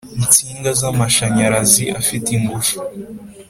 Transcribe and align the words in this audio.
nsinga 0.23 0.69
z 0.79 0.81
amashanyarazi 0.91 1.85
afite 1.99 2.27
ingufu 2.37 2.77